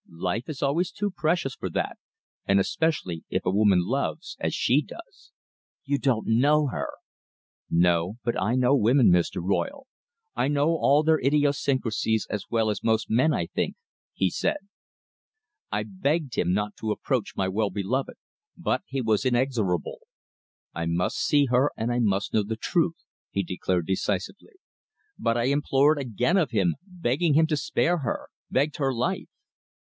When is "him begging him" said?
26.49-27.45